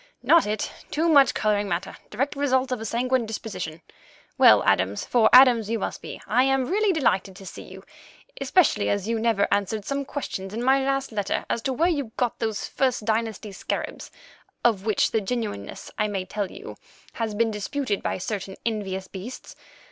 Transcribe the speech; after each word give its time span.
"Not 0.23 0.47
it; 0.47 0.71
too 0.89 1.07
much 1.09 1.35
colouring 1.35 1.69
matter; 1.69 1.95
direct 2.09 2.35
result 2.35 2.71
of 2.71 2.81
a 2.81 2.85
sanguine 2.85 3.27
disposition. 3.27 3.83
Well, 4.35 4.63
Adams—for 4.63 5.29
Adams 5.31 5.69
you 5.69 5.77
must 5.77 6.01
be—I 6.01 6.41
am 6.43 6.65
really 6.65 6.91
delighted 6.91 7.35
to 7.35 7.45
see 7.45 7.61
you, 7.61 7.83
especially 8.41 8.89
as 8.89 9.07
you 9.07 9.19
never 9.19 9.47
answered 9.51 9.85
some 9.85 10.03
questions 10.05 10.55
in 10.55 10.63
my 10.63 10.83
last 10.83 11.11
letter 11.11 11.45
as 11.51 11.61
to 11.61 11.73
where 11.73 11.87
you 11.87 12.13
got 12.17 12.39
those 12.39 12.67
First 12.67 13.05
Dynasty 13.05 13.51
scarabs, 13.51 14.09
of 14.65 14.87
which 14.87 15.11
the 15.11 15.21
genuineness, 15.21 15.91
I 15.99 16.07
may 16.07 16.25
tell 16.25 16.49
you, 16.49 16.77
has 17.13 17.35
been 17.35 17.51
disputed 17.51 18.01
by 18.01 18.17
certain 18.17 18.55
envious 18.65 19.07
beasts. 19.07 19.55